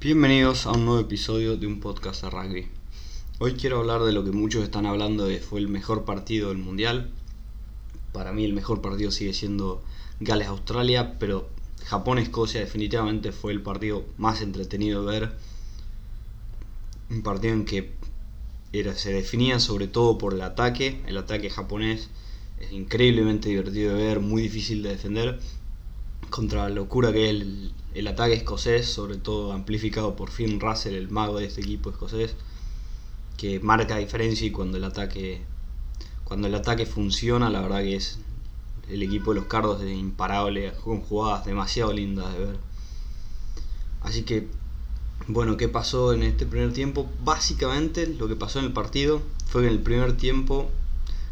Bienvenidos 0.00 0.66
a 0.66 0.70
un 0.70 0.84
nuevo 0.84 1.00
episodio 1.00 1.56
de 1.56 1.66
un 1.66 1.80
podcast 1.80 2.22
de 2.22 2.30
rugby. 2.30 2.68
Hoy 3.40 3.54
quiero 3.54 3.80
hablar 3.80 4.04
de 4.04 4.12
lo 4.12 4.22
que 4.22 4.30
muchos 4.30 4.62
están 4.62 4.86
hablando 4.86 5.26
de 5.26 5.40
fue 5.40 5.58
el 5.58 5.66
mejor 5.66 6.04
partido 6.04 6.50
del 6.50 6.58
mundial. 6.58 7.10
Para 8.12 8.32
mí 8.32 8.44
el 8.44 8.52
mejor 8.52 8.80
partido 8.80 9.10
sigue 9.10 9.34
siendo 9.34 9.82
Gales-Australia, 10.20 11.18
pero 11.18 11.48
Japón-Escocia 11.86 12.60
definitivamente 12.60 13.32
fue 13.32 13.50
el 13.50 13.60
partido 13.60 14.04
más 14.18 14.40
entretenido 14.40 15.04
de 15.04 15.18
ver. 15.18 15.32
Un 17.10 17.24
partido 17.24 17.54
en 17.54 17.64
que 17.64 17.90
era, 18.72 18.94
se 18.94 19.12
definía 19.12 19.58
sobre 19.58 19.88
todo 19.88 20.16
por 20.16 20.32
el 20.32 20.42
ataque. 20.42 21.02
El 21.08 21.16
ataque 21.16 21.50
japonés 21.50 22.08
es 22.60 22.70
increíblemente 22.70 23.48
divertido 23.48 23.96
de 23.96 24.04
ver, 24.04 24.20
muy 24.20 24.42
difícil 24.42 24.80
de 24.84 24.90
defender. 24.90 25.40
Contra 26.30 26.68
la 26.68 26.74
locura 26.76 27.12
que 27.12 27.24
es 27.24 27.30
el, 27.32 27.72
el 27.94 28.06
ataque 28.06 28.34
escocés, 28.34 28.86
sobre 28.86 29.16
todo 29.16 29.52
amplificado 29.52 30.16
por 30.16 30.30
Finn 30.30 30.60
Russell, 30.60 30.94
el 30.94 31.10
mago 31.10 31.38
de 31.38 31.46
este 31.46 31.60
equipo 31.60 31.90
escocés, 31.90 32.34
que 33.36 33.60
marca 33.60 33.96
diferencia 33.96 34.46
y 34.46 34.50
cuando 34.50 34.78
el 34.78 34.84
ataque 34.84 35.42
cuando 36.28 36.46
el 36.46 36.54
ataque 36.54 36.84
funciona, 36.84 37.48
la 37.48 37.62
verdad 37.62 37.78
que 37.78 37.96
es 37.96 38.18
el 38.90 39.02
equipo 39.02 39.32
de 39.32 39.40
los 39.40 39.48
Cardos 39.48 39.80
es 39.80 39.90
imparable, 39.90 40.74
con 40.84 41.00
jugadas 41.00 41.46
demasiado 41.46 41.90
lindas 41.94 42.30
de 42.34 42.38
ver. 42.38 42.56
Así 44.02 44.24
que, 44.24 44.46
bueno, 45.26 45.56
¿qué 45.56 45.68
pasó 45.70 46.12
en 46.12 46.22
este 46.22 46.44
primer 46.44 46.74
tiempo? 46.74 47.08
Básicamente 47.24 48.06
lo 48.06 48.28
que 48.28 48.36
pasó 48.36 48.58
en 48.58 48.66
el 48.66 48.72
partido 48.74 49.22
fue 49.46 49.62
que 49.62 49.68
en 49.68 49.72
el 49.72 49.80
primer 49.80 50.18
tiempo 50.18 50.70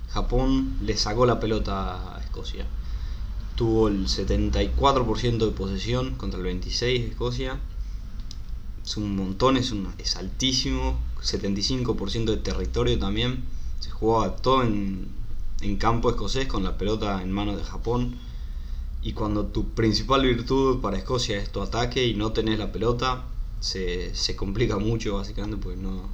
Japón 0.09 0.79
le 0.81 0.97
sacó 0.97 1.27
la 1.27 1.41
pelota 1.41 2.17
a 2.17 2.21
Escocia. 2.21 2.65
Tuvo 3.57 3.89
el 3.89 4.07
74% 4.07 5.39
de 5.39 5.51
posesión 5.51 6.15
contra 6.17 6.39
el 6.39 6.47
26% 6.47 6.79
de 6.79 7.07
Escocia. 7.09 7.61
Es 8.85 8.97
un 8.97 9.17
montón, 9.17 9.57
es, 9.57 9.73
un, 9.73 9.93
es 9.99 10.17
altísimo. 10.17 10.99
75% 11.23 12.27
de 12.27 12.37
territorio 12.37 12.99
también. 12.99 13.45
Se 13.81 13.91
jugaba 13.91 14.37
todo 14.37 14.63
en, 14.63 15.09
en 15.61 15.77
campo 15.77 16.11
escocés 16.11 16.47
con 16.47 16.63
la 16.65 16.79
pelota 16.79 17.23
en 17.23 17.33
manos 17.33 17.57
de 17.57 17.65
Japón. 17.65 18.17
Y 19.03 19.13
cuando 19.13 19.47
tu 19.47 19.71
principal 19.71 20.23
virtud 20.23 20.81
para 20.81 20.99
Escocia 20.99 21.39
es 21.39 21.51
tu 21.51 21.63
ataque 21.63 22.07
y 22.07 22.15
no 22.15 22.33
tenés 22.33 22.59
la 22.59 22.73
pelota, 22.73 23.25
se, 23.61 24.15
se 24.15 24.37
complica 24.37 24.79
mucho 24.79 25.17
básicamente 25.17 25.57
porque 25.57 25.81
no. 25.81 26.09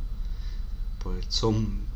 Pues 1.03 1.27
son. 1.29 1.91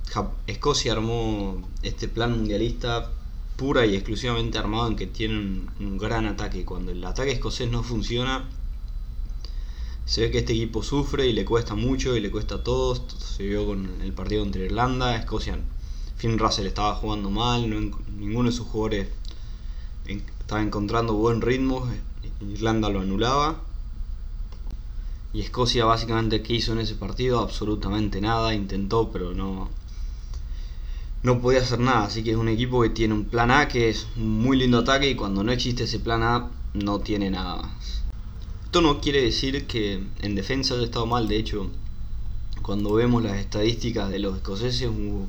Escocia 0.47 0.93
armó 0.93 1.69
este 1.83 2.09
plan 2.09 2.33
mundialista 2.33 3.11
pura 3.57 3.87
y 3.87 3.95
exclusivamente 3.95 4.59
armado 4.59 4.89
en 4.89 4.97
que 4.97 5.07
tienen 5.07 5.69
un 5.81 5.99
gran 5.99 6.27
ataque. 6.27 6.65
Cuando 6.65 6.93
el 6.93 7.05
ataque 7.05 7.33
escocés 7.33 7.71
no 7.71 7.83
funciona, 7.83 8.49
se 10.05 10.21
ve 10.23 10.31
que 10.31 10.39
este 10.39 10.53
equipo 10.53 10.83
sufre 10.83 11.27
y 11.27 11.33
le 11.33 11.45
cuesta 11.45 11.75
mucho 11.75 12.17
y 12.17 12.21
le 12.21 12.31
cuesta 12.31 12.57
a 12.57 12.63
todos. 12.63 13.03
Se 13.19 13.45
vio 13.45 13.67
con 13.67 14.01
el 14.03 14.13
partido 14.13 14.43
entre 14.45 14.67
Irlanda, 14.67 15.17
Escocia 15.17 15.59
Finn 16.17 16.39
Russell 16.39 16.67
estaba 16.67 16.95
jugando 16.95 17.31
mal, 17.31 17.69
ninguno 18.19 18.49
de 18.49 18.57
sus 18.57 18.67
jugadores 18.67 19.09
estaba 20.07 20.63
encontrando 20.63 21.13
buen 21.15 21.43
ritmo, 21.43 21.87
Irlanda 22.41 22.89
lo 22.89 23.01
anulaba. 23.01 23.61
Y 25.35 25.41
Escocia 25.41 25.85
básicamente 25.85 26.43
qué 26.43 26.55
hizo 26.55 26.73
en 26.73 26.79
ese 26.79 26.95
partido, 26.95 27.41
absolutamente 27.41 28.23
nada, 28.23 28.55
intentó 28.55 29.11
pero 29.11 29.35
no, 29.35 29.69
no 31.27 31.41
podía 31.41 31.59
hacer 31.59 31.81
nada. 31.81 32.05
Así 32.05 32.23
que 32.23 32.31
es 32.31 32.37
un 32.37 32.49
equipo 32.49 32.81
que 32.83 32.91
tiene 32.91 33.13
un 33.13 33.25
plan 33.25 33.51
A 33.51 33.67
que 33.67 33.89
es 33.89 34.07
un 34.17 34.31
muy 34.43 34.57
lindo 34.57 34.79
ataque 34.79 35.11
y 35.11 35.17
cuando 35.17 35.43
no 35.43 35.51
existe 35.51 35.83
ese 35.83 35.99
plan 35.99 36.23
A 36.23 36.51
no 36.73 37.01
tiene 37.01 37.31
nada 37.31 37.57
más. 37.57 38.03
Esto 38.65 38.81
no 38.81 39.01
quiere 39.01 39.23
decir 39.23 39.67
que 39.67 40.05
en 40.23 40.35
defensa 40.37 40.75
haya 40.75 40.85
estado 40.85 41.07
mal, 41.07 41.27
de 41.27 41.37
hecho, 41.37 41.69
cuando 42.63 42.93
vemos 42.93 43.25
las 43.25 43.39
estadísticas 43.39 44.09
de 44.09 44.21
los 44.21 44.37
escoceses 44.37 44.89
hubo 44.89 45.27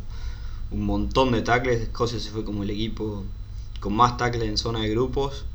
un 0.70 0.86
montón 0.86 1.32
de 1.32 1.42
tackles. 1.42 1.82
Escocia 1.82 2.20
se 2.20 2.30
fue 2.30 2.46
como 2.46 2.62
el 2.62 2.70
equipo 2.70 3.24
con 3.80 3.96
más 3.96 4.18
tackles 4.18 4.48
en 4.48 4.60
zona 4.60 4.82
de 4.82 4.90
grupos. 4.90 5.46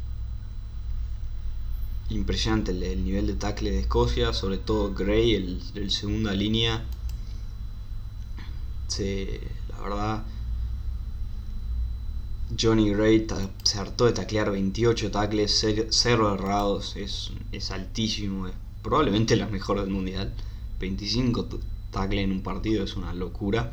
Impresionante 2.10 2.72
el, 2.72 3.04
nivel 3.04 3.28
de 3.28 3.34
tackle 3.34 3.70
de 3.70 3.78
Escocia, 3.78 4.32
sobre 4.32 4.58
todo 4.58 4.92
Gray, 4.92 5.36
el, 5.36 5.62
el 5.76 5.92
segunda 5.92 6.32
línea. 6.32 6.84
Se, 8.88 9.40
la 9.70 9.80
verdad, 9.80 10.24
Johnny 12.60 12.90
Gray 12.90 13.26
se 13.62 13.78
hartó 13.78 14.06
de 14.06 14.12
taclear 14.12 14.50
28 14.50 15.10
tackles, 15.10 15.88
0 15.90 16.34
errados, 16.34 16.96
es, 16.96 17.32
es 17.52 17.70
altísimo, 17.70 18.48
es 18.48 18.54
probablemente 18.82 19.36
la 19.36 19.46
mejor 19.46 19.80
del 19.80 19.90
mundial. 19.90 20.32
25 20.80 21.48
tackles 21.90 22.24
en 22.24 22.32
un 22.32 22.42
partido 22.42 22.84
es 22.84 22.96
una 22.96 23.14
locura 23.14 23.72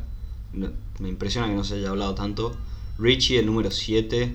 me 0.52 1.08
impresiona 1.08 1.48
que 1.48 1.54
no 1.54 1.64
se 1.64 1.74
haya 1.76 1.90
hablado 1.90 2.14
tanto. 2.14 2.56
Richie, 2.98 3.38
el 3.38 3.46
número 3.46 3.70
7, 3.70 4.34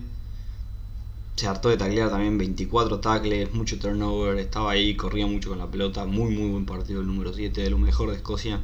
se 1.35 1.47
hartó 1.47 1.69
de 1.69 1.77
taclear 1.77 2.09
también 2.09 2.37
24 2.37 2.99
tackles, 2.99 3.53
mucho 3.53 3.77
turnover, 3.77 4.37
estaba 4.37 4.71
ahí, 4.71 4.95
corría 4.95 5.27
mucho 5.27 5.49
con 5.49 5.59
la 5.59 5.69
pelota, 5.69 6.05
muy 6.05 6.33
muy 6.33 6.49
buen 6.49 6.65
partido 6.65 7.01
el 7.01 7.07
número 7.07 7.33
7, 7.33 7.61
de 7.61 7.69
lo 7.69 7.77
mejor 7.77 8.09
de 8.09 8.15
Escocia. 8.15 8.61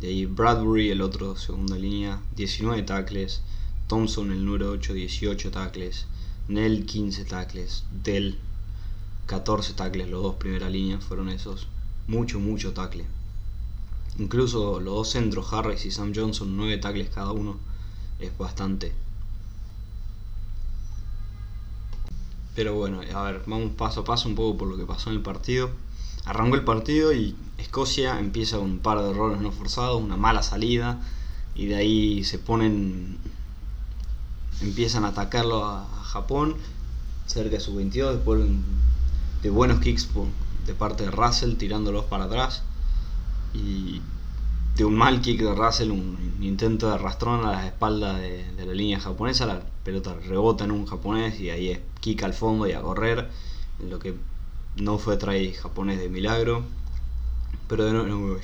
De 0.00 0.08
ahí 0.08 0.26
Bradbury, 0.26 0.90
el 0.90 1.00
otro 1.00 1.36
segunda 1.36 1.76
línea, 1.76 2.20
19 2.36 2.82
tackles. 2.82 3.42
Thompson, 3.92 4.32
el 4.32 4.42
número 4.42 4.70
8, 4.70 4.94
18 4.94 5.50
tackles. 5.50 6.06
Nell, 6.48 6.86
15 6.86 7.26
tackles. 7.26 7.84
Dell, 8.02 8.38
14 9.26 9.74
tackles, 9.74 10.08
los 10.08 10.22
dos 10.22 10.36
primera 10.36 10.70
línea 10.70 10.98
fueron 10.98 11.28
esos. 11.28 11.68
Mucho, 12.08 12.40
mucho 12.40 12.72
tackle. 12.72 13.04
Incluso 14.18 14.80
los 14.80 14.94
dos 14.94 15.10
centros, 15.10 15.52
Harris 15.52 15.84
y 15.84 15.90
Sam 15.90 16.14
Johnson, 16.16 16.56
nueve 16.56 16.78
tackles 16.78 17.10
cada 17.10 17.32
uno, 17.32 17.58
es 18.18 18.34
bastante. 18.38 18.94
Pero 22.54 22.72
bueno, 22.72 23.02
a 23.14 23.22
ver, 23.24 23.42
vamos 23.46 23.72
paso 23.76 24.00
a 24.00 24.04
paso 24.04 24.26
un 24.26 24.34
poco 24.34 24.56
por 24.56 24.68
lo 24.68 24.78
que 24.78 24.86
pasó 24.86 25.10
en 25.10 25.16
el 25.16 25.22
partido. 25.22 25.68
Arrancó 26.24 26.56
el 26.56 26.64
partido 26.64 27.12
y 27.12 27.36
Escocia 27.58 28.18
empieza 28.18 28.56
con 28.56 28.70
un 28.70 28.78
par 28.78 29.02
de 29.02 29.10
errores 29.10 29.38
no 29.42 29.52
forzados, 29.52 30.00
una 30.00 30.16
mala 30.16 30.42
salida, 30.42 30.98
y 31.54 31.66
de 31.66 31.74
ahí 31.74 32.24
se 32.24 32.38
ponen. 32.38 33.18
Empiezan 34.60 35.04
a 35.04 35.08
atacarlo 35.08 35.64
a, 35.64 35.88
Japón, 36.02 36.56
cerca 37.26 37.56
de 37.56 37.60
su 37.60 37.74
22, 37.74 38.16
después 38.16 38.42
de 39.42 39.48
buenos 39.48 39.80
kicks 39.80 40.10
de 40.66 40.74
parte 40.74 41.04
de 41.04 41.10
Russell 41.10 41.56
tirándolos 41.56 42.04
para 42.04 42.24
atrás 42.24 42.62
y 43.54 44.02
de 44.76 44.84
un 44.84 44.94
mal 44.94 45.20
kick 45.20 45.40
de 45.40 45.54
Russell, 45.54 45.90
un 45.90 46.38
intento 46.40 46.88
de 46.88 46.94
arrastrón 46.94 47.44
a 47.46 47.52
la 47.52 47.66
espalda 47.66 48.18
de, 48.18 48.44
la 48.64 48.72
línea 48.72 49.00
japonesa, 49.00 49.46
la 49.46 49.62
pelota 49.84 50.14
rebota 50.14 50.64
en 50.64 50.70
un 50.70 50.86
japonés 50.86 51.38
y 51.40 51.50
ahí 51.50 51.68
es 51.70 51.80
kick 52.00 52.22
al 52.22 52.32
fondo 52.32 52.66
y 52.66 52.72
a 52.72 52.80
correr, 52.80 53.28
lo 53.80 53.98
que 53.98 54.14
no 54.76 54.98
fue 54.98 55.16
try 55.16 55.52
japonés 55.52 55.98
de 55.98 56.08
milagro. 56.08 56.62
Pero 57.68 57.84
de 57.84 57.92
nuevo, 57.92 58.38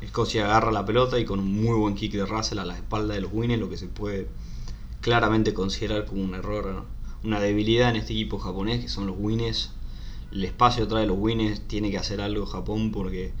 Escocia 0.00 0.44
agarra 0.44 0.70
la 0.70 0.84
pelota 0.84 1.18
y 1.18 1.24
con 1.24 1.38
un 1.38 1.52
muy 1.52 1.76
buen 1.78 1.94
kick 1.94 2.12
de 2.12 2.26
Russell 2.26 2.58
a 2.58 2.64
la 2.64 2.76
espalda 2.76 3.14
de 3.14 3.22
los 3.22 3.32
Winners, 3.32 3.60
lo 3.60 3.68
que 3.68 3.76
se 3.76 3.88
puede 3.88 4.28
claramente 5.00 5.54
considerar 5.54 6.06
como 6.06 6.22
un 6.22 6.34
error, 6.34 6.84
una 7.24 7.40
debilidad 7.40 7.90
en 7.90 7.96
este 7.96 8.12
equipo 8.12 8.38
japonés, 8.38 8.80
que 8.80 8.88
son 8.88 9.06
los 9.06 9.16
Winners. 9.18 9.72
El 10.32 10.44
espacio 10.44 10.84
atrás 10.84 11.00
de 11.02 11.06
los 11.08 11.18
Winners 11.18 11.60
tiene 11.66 11.90
que 11.90 11.98
hacer 11.98 12.20
algo 12.20 12.46
Japón 12.46 12.92
porque 12.92 13.32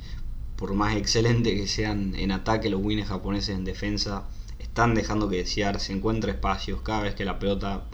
por 0.60 0.74
más 0.74 0.94
excelente 0.94 1.56
que 1.56 1.66
sean 1.66 2.14
en 2.16 2.30
ataque 2.32 2.68
los 2.68 2.82
wins 2.82 3.08
japoneses 3.08 3.56
en 3.56 3.64
defensa, 3.64 4.24
están 4.58 4.94
dejando 4.94 5.30
que 5.30 5.38
desear, 5.38 5.80
se 5.80 5.94
encuentra 5.94 6.32
espacios, 6.32 6.82
cada 6.82 7.00
vez 7.00 7.14
que 7.14 7.24
la 7.24 7.38
pelota 7.38 7.84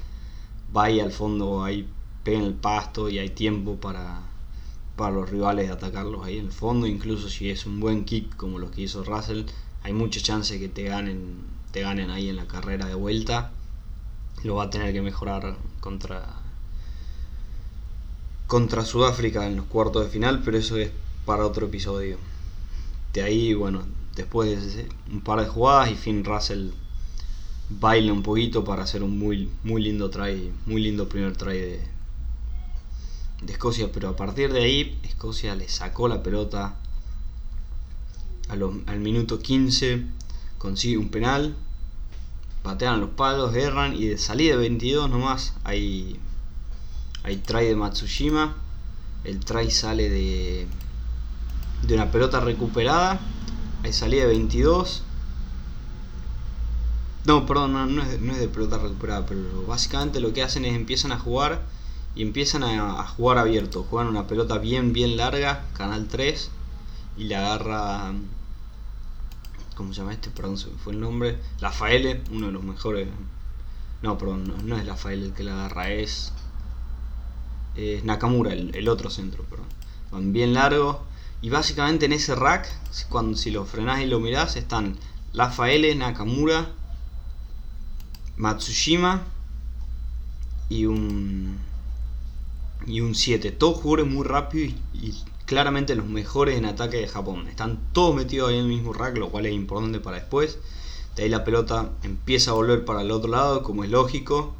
va 0.77 0.87
ahí 0.87 0.99
al 0.99 1.13
fondo, 1.13 1.63
ahí 1.63 1.89
pega 2.25 2.39
en 2.39 2.45
el 2.45 2.55
pasto 2.55 3.09
y 3.09 3.21
hay 3.21 3.29
tiempo 3.29 3.77
para, 3.77 4.21
para 4.97 5.15
los 5.15 5.31
rivales 5.31 5.69
de 5.69 5.75
atacarlos 5.75 6.25
ahí 6.25 6.39
en 6.39 6.47
el 6.47 6.53
fondo, 6.53 6.89
incluso 6.89 7.29
si 7.29 7.51
es 7.51 7.67
un 7.67 7.79
buen 7.79 8.05
kick 8.05 8.35
como 8.35 8.59
lo 8.59 8.73
que 8.73 8.83
hizo 8.83 9.05
Russell, 9.05 9.45
hay 9.85 9.93
mucha 9.93 10.21
chance 10.21 10.59
que 10.59 10.69
te 10.69 10.83
ganen, 10.83 11.45
te 11.71 11.83
ganen 11.83 12.11
ahí 12.11 12.29
en 12.29 12.35
la 12.35 12.49
carrera 12.49 12.87
de 12.87 12.97
vuelta. 12.97 13.53
Lo 14.45 14.57
va 14.57 14.65
a 14.65 14.71
tener 14.71 14.93
que 14.93 15.03
mejorar 15.03 15.57
contra 15.81 16.43
contra 18.47 18.85
Sudáfrica 18.85 19.47
en 19.47 19.57
los 19.57 19.67
cuartos 19.67 20.05
de 20.05 20.11
final, 20.11 20.43
pero 20.45 20.57
eso 20.57 20.77
es 20.77 20.91
para 21.25 21.45
otro 21.45 21.67
episodio. 21.67 22.17
De 23.13 23.23
ahí, 23.23 23.55
bueno, 23.55 23.83
después 24.15 24.77
de 24.77 24.89
un 25.11 25.21
par 25.21 25.41
de 25.41 25.47
jugadas 25.47 25.91
y 25.91 25.97
Finn 25.97 26.25
Russell 26.25 26.71
baila 27.69 28.13
un 28.13 28.23
poquito 28.23 28.65
para 28.65 28.85
hacer 28.85 29.03
un 29.03 29.19
muy, 29.19 29.51
muy 29.65 29.83
lindo 29.83 30.11
try, 30.11 30.53
muy 30.67 30.81
lindo 30.81 31.09
primer 31.09 31.37
try 31.37 31.59
de, 31.59 31.81
de 33.43 33.53
Escocia, 33.53 33.91
pero 33.91 34.11
a 34.11 34.17
partir 34.17 34.53
de 34.53 34.63
ahí 34.63 34.99
Escocia 35.03 35.57
le 35.57 35.69
sacó 35.69 36.07
la 36.07 36.23
pelota 36.23 36.77
al 38.49 39.01
minuto 39.01 39.41
15, 39.41 40.05
consigue 40.59 40.99
un 40.99 41.09
penal, 41.09 41.57
patean 42.67 43.01
los 43.01 43.11
palos, 43.11 43.55
erran 43.55 43.95
y 43.95 44.07
de 44.07 44.19
salida 44.19 44.53
de 44.55 44.59
22 44.59 45.09
nomás 45.09 45.55
hay, 45.65 46.19
hay 47.23 47.37
try 47.37 47.67
de 47.67 47.77
Matsushima, 47.77 48.57
el 49.25 49.41
try 49.41 49.71
sale 49.71 50.11
de 50.11 50.69
de 51.83 51.95
una 51.95 52.11
pelota 52.11 52.41
recuperada. 52.41 53.21
Ahí 53.83 53.93
salía 53.93 54.23
de 54.23 54.29
22. 54.29 55.03
No, 57.25 57.47
perdón, 57.47 57.97
no, 57.97 58.03
es, 58.03 58.21
de 58.21 58.49
pelota 58.49 58.79
recuperada, 58.79 59.27
pero 59.27 59.65
básicamente 59.67 60.21
lo 60.21 60.33
que 60.33 60.43
hacen 60.43 60.65
es 60.65 60.75
empiezan 60.75 61.11
a 61.13 61.19
jugar 61.19 61.63
y 62.15 62.23
empiezan 62.23 62.63
a, 62.63 63.05
jugar 63.07 63.39
abierto. 63.39 63.85
Juegan 63.89 64.09
una 64.09 64.27
pelota 64.27 64.59
bien, 64.59 64.93
bien 64.93 65.17
larga, 65.17 65.65
canal 65.75 66.07
3, 66.09 66.51
y 67.19 67.25
le 67.25 67.37
agarra. 67.37 68.13
¿Cómo 69.77 69.93
se 69.93 70.01
llama 70.01 70.15
este? 70.15 70.31
Perdón, 70.31 70.57
se 70.57 70.71
fue 70.71 70.95
el 70.95 71.01
nombre. 71.01 71.39
Rafael, 71.61 72.25
uno 72.31 72.47
de 72.47 72.53
los 72.53 72.65
mejores. 72.65 73.07
No, 74.01 74.17
perdón, 74.17 74.55
no, 74.65 74.77
es 74.79 74.87
Rafael 74.87 75.23
el 75.23 75.33
que 75.35 75.45
la 75.45 75.53
agarra, 75.53 75.91
es. 75.91 76.33
Es 77.75 78.03
Nakamura, 78.03 78.55
el, 78.55 78.89
otro 78.89 79.11
centro, 79.11 79.45
perdón. 79.45 79.67
Van 80.11 80.33
bien 80.33 80.55
largo. 80.55 81.05
Y 81.43 81.51
básicamente 81.51 82.07
en 82.07 82.15
ese 82.15 82.35
rack, 82.35 82.67
cuando 83.11 83.37
si 83.37 83.51
lo 83.51 83.67
frenás 83.67 84.01
y 84.01 84.07
lo 84.07 84.19
mirás, 84.19 84.57
están 84.57 84.97
Rafael, 85.35 85.99
Nakamura, 85.99 86.71
Matsushima 88.39 89.25
y 90.71 90.87
un 90.87 91.59
y 92.87 93.01
un 93.01 93.15
7. 93.15 93.53
Todos 93.53 93.77
jugadores 93.83 94.11
muy 94.11 94.25
rápidos 94.25 94.75
y, 94.95 95.13
claramente 95.47 95.95
los 95.95 96.07
mejores 96.07 96.59
en 96.59 96.67
ataque 96.67 96.99
de 96.99 97.09
Japón. 97.09 97.49
Están 97.49 97.81
todos 97.93 98.15
metidos 98.15 98.51
ahí 98.51 98.57
en 98.57 98.63
el 98.63 98.69
mismo 98.69 98.93
rack, 98.93 99.17
lo 99.17 99.31
cual 99.31 99.47
es 99.47 99.55
importante 99.55 100.01
para 100.01 100.19
después. 100.19 100.59
De 101.15 101.23
ahí 101.23 101.29
la 101.31 101.45
pelota 101.45 101.93
empieza 102.03 102.51
a 102.51 102.55
volver 102.55 102.85
para 102.85 103.01
el 103.01 103.11
otro 103.11 103.31
lado, 103.31 103.63
como 103.63 103.85
es 103.85 103.91
lógico. 103.91 104.55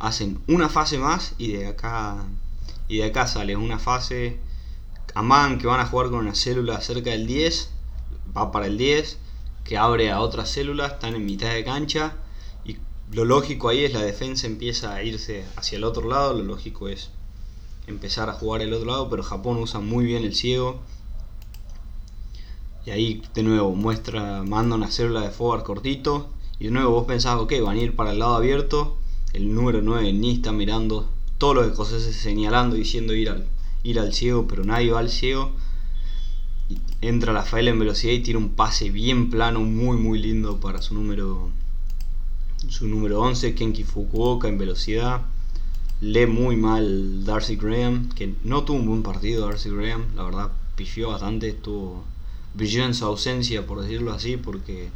Hacen 0.00 0.40
una 0.48 0.68
fase 0.68 0.98
más 0.98 1.34
y 1.38 1.52
de 1.52 1.68
acá 1.68 2.24
y 2.88 2.98
de 2.98 3.04
acá 3.04 3.28
sale 3.28 3.54
una 3.54 3.78
fase 3.78 4.40
Aman 5.14 5.58
que 5.58 5.66
van 5.66 5.80
a 5.80 5.86
jugar 5.86 6.10
con 6.10 6.20
una 6.20 6.34
célula 6.34 6.80
cerca 6.80 7.10
del 7.10 7.26
10, 7.26 7.70
va 8.36 8.52
para 8.52 8.66
el 8.66 8.78
10, 8.78 9.18
que 9.64 9.76
abre 9.76 10.10
a 10.10 10.20
otras 10.20 10.50
células, 10.50 10.92
están 10.92 11.14
en 11.14 11.24
mitad 11.24 11.52
de 11.52 11.64
cancha 11.64 12.14
y 12.64 12.78
lo 13.12 13.24
lógico 13.24 13.68
ahí 13.68 13.84
es 13.84 13.92
la 13.92 14.02
defensa 14.02 14.46
empieza 14.46 14.94
a 14.94 15.02
irse 15.02 15.44
hacia 15.56 15.76
el 15.78 15.84
otro 15.84 16.08
lado, 16.08 16.34
lo 16.34 16.44
lógico 16.44 16.88
es 16.88 17.10
empezar 17.90 18.30
a 18.30 18.32
jugar 18.32 18.62
el 18.62 18.72
otro 18.72 18.90
lado, 18.90 19.10
pero 19.10 19.22
Japón 19.22 19.58
usa 19.58 19.80
muy 19.80 20.04
bien 20.04 20.24
el 20.24 20.34
ciego. 20.34 20.80
Y 22.86 22.90
ahí 22.90 23.22
de 23.34 23.42
nuevo 23.42 23.74
muestra, 23.74 24.42
manda 24.42 24.76
una 24.76 24.90
célula 24.90 25.20
de 25.20 25.30
forward 25.30 25.64
cortito. 25.64 26.30
Y 26.58 26.64
de 26.64 26.70
nuevo 26.70 26.92
vos 26.92 27.06
pensás, 27.06 27.36
ok, 27.36 27.52
van 27.62 27.76
a 27.76 27.82
ir 27.82 27.96
para 27.96 28.12
el 28.12 28.18
lado 28.18 28.36
abierto. 28.36 28.96
El 29.32 29.54
número 29.54 29.82
9 29.82 30.12
ni 30.12 30.32
está 30.32 30.52
mirando. 30.52 31.08
Todos 31.38 31.54
los 31.54 31.66
escoceses 31.66 32.16
señalando, 32.16 32.76
diciendo 32.76 33.14
ir 33.14 33.30
al, 33.30 33.46
ir 33.82 33.98
al 33.98 34.12
ciego, 34.14 34.46
pero 34.46 34.64
nadie 34.64 34.90
va 34.92 35.00
al 35.00 35.10
ciego. 35.10 35.52
entra 37.00 37.32
Rafael 37.32 37.68
en 37.68 37.78
velocidad 37.78 38.12
y 38.12 38.20
tira 38.20 38.38
un 38.38 38.50
pase 38.50 38.90
bien 38.90 39.30
plano, 39.30 39.60
muy 39.60 39.96
muy 39.96 40.18
lindo 40.18 40.60
para 40.60 40.82
su 40.82 40.94
número 40.94 41.50
su 42.68 42.88
número 42.88 43.20
11, 43.22 43.54
Kenki 43.54 43.84
Fukuoka 43.84 44.46
en 44.48 44.58
velocidad 44.58 45.22
lee 46.00 46.26
muy 46.26 46.56
mal 46.56 47.24
Darcy 47.24 47.56
Graham, 47.56 48.08
que 48.10 48.34
no 48.42 48.64
tuvo 48.64 48.78
un 48.78 48.86
buen 48.86 49.02
partido 49.02 49.46
Darcy 49.46 49.68
Graham, 49.70 50.06
la 50.14 50.24
verdad 50.24 50.50
pifió 50.74 51.10
bastante, 51.10 51.48
estuvo 51.48 52.04
brilló 52.54 52.84
en 52.84 52.94
su 52.94 53.04
ausencia 53.04 53.66
por 53.66 53.82
decirlo 53.82 54.12
así, 54.12 54.36
porque 54.36 54.88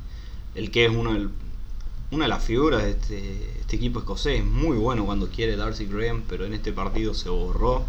el 0.54 0.70
que 0.70 0.86
es 0.86 0.90
una 0.90 1.12
de 2.10 2.28
las 2.28 2.42
figuras 2.42 2.82
de 2.82 2.90
este, 2.92 3.60
este, 3.60 3.76
equipo 3.76 3.98
escocés 3.98 4.40
es 4.40 4.46
muy 4.46 4.76
bueno 4.76 5.04
cuando 5.04 5.28
quiere 5.28 5.56
Darcy 5.56 5.84
Graham, 5.86 6.22
pero 6.28 6.46
en 6.46 6.54
este 6.54 6.72
partido 6.72 7.12
se 7.12 7.28
borró. 7.28 7.84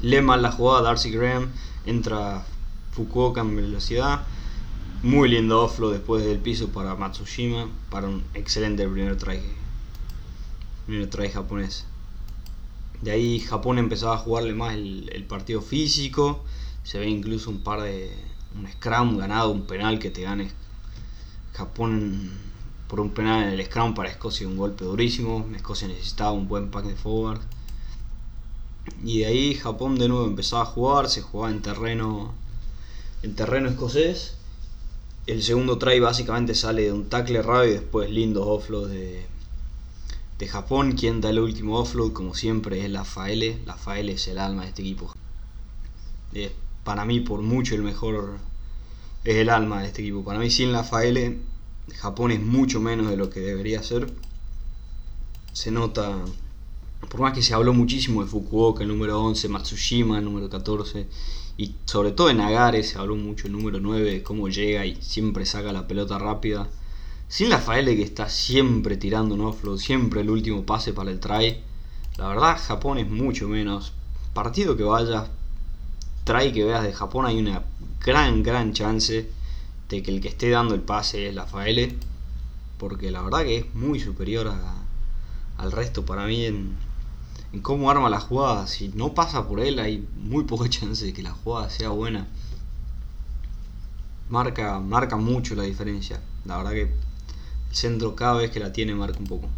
Lee 0.00 0.20
mal 0.20 0.42
la 0.42 0.50
jugada 0.50 0.82
Darcy 0.82 1.10
Graham, 1.10 1.52
entra 1.86 2.44
Fukuoka 2.92 3.42
en 3.42 3.54
velocidad. 3.54 4.22
Muy 5.04 5.28
lindo 5.28 5.62
offload 5.62 5.92
después 5.92 6.24
del 6.24 6.38
piso 6.38 6.68
para 6.68 6.94
Matsushima, 6.94 7.68
para 7.90 8.08
un 8.08 8.24
excelente 8.34 8.88
primer 8.88 9.16
try, 9.16 9.40
primer 10.86 11.10
try 11.10 11.28
japonés. 11.28 11.86
De 13.02 13.10
ahí 13.10 13.40
Japón 13.40 13.78
empezaba 13.78 14.14
a 14.14 14.18
jugarle 14.18 14.54
más 14.54 14.74
el, 14.74 15.24
partido 15.28 15.60
físico. 15.60 16.44
Se 16.84 16.98
ve 16.98 17.08
incluso 17.08 17.50
un 17.50 17.62
par 17.62 17.82
de. 17.82 18.10
un 18.56 18.66
scrum 18.70 19.18
ganado, 19.18 19.50
un 19.50 19.66
penal 19.66 19.98
que 19.98 20.10
te 20.10 20.22
gane 20.22 20.50
Japón 21.52 22.30
por 22.88 23.00
un 23.00 23.10
penal 23.10 23.44
en 23.44 23.58
el 23.58 23.64
scrum 23.66 23.94
para 23.94 24.08
Escocia, 24.08 24.46
un 24.46 24.56
golpe 24.56 24.84
durísimo. 24.84 25.46
Escocia 25.56 25.88
necesitaba 25.88 26.32
un 26.32 26.48
buen 26.48 26.70
pack 26.70 26.84
de 26.86 26.96
forward. 26.96 27.40
Y 29.04 29.20
de 29.20 29.26
ahí 29.26 29.54
Japón 29.54 29.98
de 29.98 30.08
nuevo 30.08 30.26
empezaba 30.26 30.62
a 30.62 30.66
jugar, 30.66 31.08
se 31.08 31.22
jugaba 31.22 31.52
en 31.52 31.62
terreno 31.62 32.34
en 33.22 33.34
terreno 33.34 33.68
escocés. 33.68 34.34
El 35.26 35.42
segundo 35.42 35.78
try 35.78 36.00
básicamente 36.00 36.54
sale 36.54 36.82
de 36.82 36.92
un 36.92 37.08
tackle 37.08 37.38
errado 37.38 37.64
y 37.64 37.70
después 37.70 38.10
lindos 38.10 38.44
offloads 38.46 38.90
de, 38.90 39.24
de 40.42 40.48
Japón. 40.48 40.92
Quien 40.92 41.20
da 41.20 41.30
el 41.30 41.38
último 41.38 41.78
offload, 41.78 42.12
como 42.12 42.34
siempre, 42.34 42.84
es 42.84 42.90
la 42.90 43.04
Faele. 43.04 43.60
La 43.64 43.76
Faele 43.76 44.14
es 44.14 44.26
el 44.26 44.38
alma 44.38 44.62
de 44.62 44.68
este 44.70 44.82
equipo. 44.82 45.14
para 46.82 47.04
mí, 47.04 47.20
por 47.20 47.42
mucho, 47.42 47.76
el 47.76 47.82
mejor. 47.82 48.38
Es 49.22 49.36
el 49.36 49.50
alma 49.50 49.82
de 49.82 49.86
este 49.86 50.02
equipo. 50.02 50.24
Para 50.24 50.40
mí, 50.40 50.50
sin 50.50 50.72
la 50.72 50.82
Faele, 50.82 51.38
Japón 51.94 52.32
es 52.32 52.40
mucho 52.40 52.80
menos 52.80 53.08
de 53.08 53.16
lo 53.16 53.30
que 53.30 53.38
debería 53.38 53.84
ser. 53.84 54.12
Se 55.52 55.70
nota. 55.70 56.18
Por 57.08 57.20
más 57.20 57.34
que 57.34 57.42
se 57.42 57.54
habló 57.54 57.72
muchísimo 57.72 58.22
de 58.22 58.28
Fukuoka, 58.28 58.82
el 58.82 58.88
número 58.88 59.22
11, 59.22 59.48
Matsushima, 59.48 60.18
el 60.18 60.24
número 60.24 60.48
14, 60.48 61.06
y 61.56 61.74
sobre 61.84 62.12
todo 62.12 62.30
en 62.30 62.38
Nagare 62.38 62.82
se 62.84 62.96
habló 62.98 63.16
mucho 63.16 63.48
el 63.48 63.52
número 63.52 63.80
9, 63.80 64.22
cómo 64.22 64.48
llega 64.48 64.86
y 64.86 64.96
siempre 65.02 65.44
saca 65.44 65.72
la 65.72 65.88
pelota 65.88 66.18
rápida 66.18 66.68
sin 67.32 67.50
Rafael 67.50 67.86
que 67.86 68.02
está 68.02 68.28
siempre 68.28 68.98
tirando 68.98 69.34
un 69.34 69.40
offload, 69.40 69.78
siempre 69.78 70.20
el 70.20 70.28
último 70.28 70.66
pase 70.66 70.92
para 70.92 71.10
el 71.10 71.18
try. 71.18 71.62
La 72.18 72.28
verdad, 72.28 72.58
Japón 72.62 72.98
es 72.98 73.08
mucho 73.08 73.48
menos. 73.48 73.94
Partido 74.34 74.76
que 74.76 74.82
vaya, 74.82 75.30
try 76.24 76.52
que 76.52 76.62
veas 76.62 76.82
de 76.82 76.92
Japón, 76.92 77.24
hay 77.24 77.38
una 77.38 77.62
gran, 78.04 78.42
gran 78.42 78.74
chance 78.74 79.30
de 79.88 80.02
que 80.02 80.10
el 80.10 80.20
que 80.20 80.28
esté 80.28 80.50
dando 80.50 80.74
el 80.74 80.82
pase 80.82 81.30
es 81.30 81.34
Rafael. 81.34 81.98
Porque 82.76 83.10
la 83.10 83.22
verdad 83.22 83.44
que 83.44 83.56
es 83.60 83.74
muy 83.74 83.98
superior 83.98 84.52
al 85.56 85.72
resto 85.72 86.04
para 86.04 86.26
mí 86.26 86.44
en, 86.44 86.76
en 87.54 87.62
cómo 87.62 87.90
arma 87.90 88.10
la 88.10 88.20
jugada. 88.20 88.66
Si 88.66 88.88
no 88.88 89.14
pasa 89.14 89.48
por 89.48 89.60
él, 89.60 89.78
hay 89.78 90.06
muy 90.16 90.44
poca 90.44 90.68
chance 90.68 91.06
de 91.06 91.14
que 91.14 91.22
la 91.22 91.32
jugada 91.32 91.70
sea 91.70 91.88
buena. 91.88 92.28
Marca, 94.28 94.80
marca 94.80 95.16
mucho 95.16 95.54
la 95.54 95.62
diferencia. 95.62 96.20
La 96.44 96.58
verdad 96.58 96.72
que 96.72 97.11
centro 97.72 98.14
cada 98.14 98.34
vez 98.34 98.50
que 98.50 98.60
la 98.60 98.72
tiene 98.72 98.94
marca 98.94 99.18
un 99.18 99.26
poco. 99.26 99.48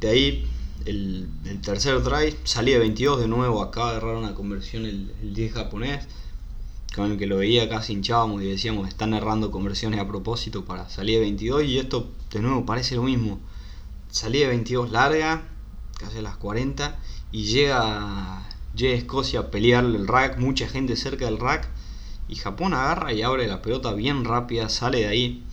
De 0.00 0.08
ahí 0.08 0.46
el, 0.86 1.28
tercer 1.62 2.02
try 2.02 2.36
salía 2.44 2.74
de 2.74 2.80
22 2.80 3.20
de 3.20 3.28
nuevo, 3.28 3.62
acá 3.62 3.90
agarraron 3.90 4.24
una 4.24 4.34
conversión 4.34 4.86
el, 4.86 5.12
10 5.22 5.52
japonés, 5.52 6.06
con 6.94 7.12
el 7.12 7.18
que 7.18 7.26
lo 7.26 7.36
veía 7.36 7.68
casi 7.68 7.92
hinchábamos 7.92 8.42
y 8.42 8.46
decíamos 8.46 8.88
están 8.88 9.14
errando 9.14 9.50
conversiones 9.50 10.00
a 10.00 10.08
propósito 10.08 10.64
para 10.64 10.88
salir 10.88 11.16
de 11.16 11.20
22 11.20 11.64
y 11.64 11.78
esto 11.78 12.10
de 12.32 12.40
nuevo 12.40 12.66
parece 12.66 12.96
lo 12.96 13.02
mismo. 13.02 13.38
Salía 14.10 14.42
de 14.42 14.48
22 14.48 14.90
larga, 14.90 15.42
casi 15.98 16.18
a 16.18 16.22
las 16.22 16.36
40 16.36 16.98
y 17.30 17.44
llega, 17.44 18.42
llega 18.74 18.96
Escocia 18.96 19.40
a 19.40 19.50
pelearle 19.50 19.98
el 19.98 20.08
rack, 20.08 20.38
mucha 20.38 20.66
gente 20.66 20.96
cerca 20.96 21.26
del 21.26 21.38
rack 21.38 21.68
y 22.28 22.36
Japón 22.36 22.74
agarra 22.74 23.12
y 23.12 23.22
abre 23.22 23.46
la 23.46 23.62
pelota 23.62 23.92
bien 23.92 24.24
rápida, 24.24 24.68
sale 24.68 25.00
de 25.00 25.06
ahí 25.06 25.44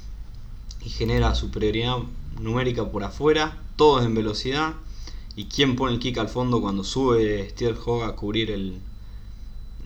y 0.84 0.90
genera 0.90 1.36
superioridad 1.36 1.98
numérica 2.40 2.90
por 2.90 3.04
afuera, 3.04 3.62
todos 3.76 4.06
en 4.06 4.16
velocidad. 4.16 4.74
Y 5.36 5.46
quién 5.46 5.76
pone 5.76 5.94
el 5.94 6.00
kick 6.00 6.18
al 6.18 6.30
fondo 6.30 6.62
cuando 6.62 6.84
sube 6.84 7.54
Hogg 7.86 8.04
a 8.04 8.16
cubrir 8.16 8.50
el, 8.50 8.80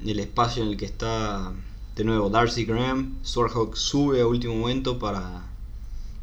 el 0.05 0.19
espacio 0.19 0.63
en 0.63 0.69
el 0.69 0.77
que 0.77 0.85
está 0.85 1.51
de 1.95 2.03
nuevo 2.03 2.29
Darcy 2.29 2.65
Graham. 2.65 3.17
Hogg 3.35 3.75
sube 3.75 4.21
a 4.21 4.27
último 4.27 4.55
momento 4.55 4.97
para, 4.97 5.43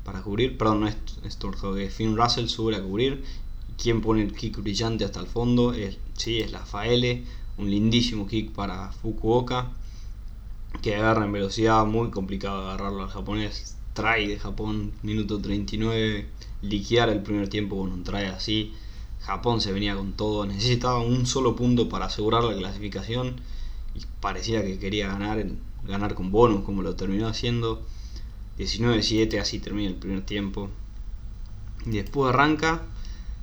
para 0.05 0.23
cubrir, 0.23 0.57
perdón, 0.57 0.81
no 0.81 0.89
es, 0.89 0.97
Hogg, 1.43 1.79
es 1.79 1.93
Finn 1.95 2.17
Russell 2.17 2.49
sube 2.49 2.77
a 2.77 2.83
cubrir. 2.83 3.23
Quien 3.77 4.01
pone 4.01 4.23
el 4.23 4.33
kick 4.33 4.57
brillante 4.63 5.05
hasta 5.05 5.21
el 5.21 5.27
fondo 5.27 5.73
es, 5.73 5.99
sí, 6.15 6.39
es 6.39 6.51
la 6.51 6.65
Faele, 6.65 7.25
un 7.59 7.71
lindísimo 7.71 8.27
kick 8.27 8.53
para 8.53 8.91
Fukuoka 8.93 9.73
que 10.83 10.95
agarra 10.95 11.25
en 11.25 11.33
velocidad, 11.33 11.85
muy 11.87 12.11
complicado 12.11 12.63
agarrarlo 12.63 13.03
al 13.03 13.09
japonés, 13.09 13.77
try 13.99 14.29
de 14.29 14.39
Japón, 14.39 14.93
minuto 15.03 15.41
39, 15.41 16.29
liquear 16.63 17.09
el 17.09 17.21
primer 17.21 17.49
tiempo 17.49 17.77
con 17.77 17.91
un 17.91 18.05
try 18.05 18.27
así. 18.27 18.73
Japón 19.21 19.61
se 19.61 19.73
venía 19.73 19.97
con 19.97 20.13
todo, 20.13 20.47
necesitaba 20.47 21.01
un 21.01 21.27
solo 21.27 21.57
punto 21.57 21.89
para 21.89 22.07
asegurar 22.07 22.45
la 22.45 22.57
clasificación 22.57 23.41
y 23.97 24.03
parecía 24.21 24.65
que 24.65 24.79
quería 24.79 25.09
ganar, 25.09 25.45
ganar 25.85 26.15
con 26.15 26.31
bonus 26.31 26.65
como 26.65 26.83
lo 26.83 26.95
terminó 26.95 27.27
haciendo. 27.27 27.83
19-7, 28.57 29.41
así 29.41 29.59
termina 29.59 29.89
el 29.89 29.97
primer 29.97 30.25
tiempo. 30.25 30.71
Y 31.85 31.91
después 31.91 32.33
arranca 32.33 32.83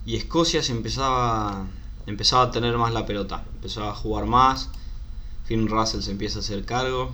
y 0.05 0.15
Escocia 0.15 0.63
se 0.63 0.71
empezaba, 0.71 1.67
empezaba 2.05 2.43
a 2.43 2.51
tener 2.51 2.77
más 2.77 2.93
la 2.93 3.05
pelota, 3.05 3.43
empezaba 3.55 3.89
a 3.89 3.95
jugar 3.95 4.25
más. 4.25 4.69
Finn 5.43 5.67
Russell 5.67 6.01
se 6.01 6.11
empieza 6.11 6.39
a 6.39 6.41
hacer 6.41 6.63
cargo. 6.63 7.11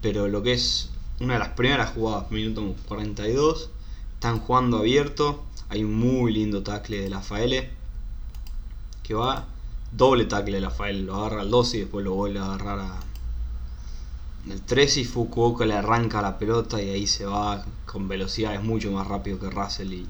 Pero 0.00 0.28
lo 0.28 0.42
que 0.42 0.52
es 0.52 0.90
una 1.20 1.34
de 1.34 1.38
las 1.38 1.50
primeras 1.50 1.90
jugadas, 1.94 2.30
minuto 2.30 2.74
42, 2.88 3.70
están 4.14 4.40
jugando 4.40 4.78
abierto. 4.78 5.44
Hay 5.68 5.84
un 5.84 5.94
muy 5.94 6.32
lindo 6.32 6.62
tackle 6.62 7.00
de 7.00 7.10
la 7.10 7.20
Faele. 7.20 7.70
Que 9.02 9.14
va 9.14 9.46
doble 9.92 10.24
tackle 10.24 10.54
de 10.54 10.60
la 10.60 10.70
Faele. 10.70 11.02
Lo 11.02 11.16
agarra 11.16 11.42
al 11.42 11.50
12 11.50 11.76
y 11.76 11.80
después 11.80 12.04
lo 12.04 12.14
vuelve 12.14 12.40
a 12.40 12.46
agarrar 12.46 12.78
a, 12.80 13.00
el 14.50 14.60
13 14.60 15.00
y 15.00 15.04
Fukuoka 15.04 15.64
le 15.64 15.74
arranca 15.74 16.20
la 16.20 16.38
pelota 16.38 16.82
y 16.82 16.90
ahí 16.90 17.06
se 17.06 17.24
va 17.24 17.64
con 17.86 18.08
velocidades 18.08 18.62
mucho 18.62 18.90
más 18.92 19.06
rápido 19.06 19.38
que 19.38 19.48
Russell 19.48 19.92
y 19.92 20.06